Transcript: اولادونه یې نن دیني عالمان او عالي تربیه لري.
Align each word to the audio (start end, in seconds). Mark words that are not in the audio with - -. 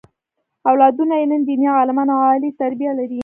اولادونه 0.69 1.13
یې 1.19 1.25
نن 1.31 1.41
دیني 1.47 1.67
عالمان 1.79 2.07
او 2.13 2.19
عالي 2.27 2.49
تربیه 2.59 2.91
لري. 2.99 3.19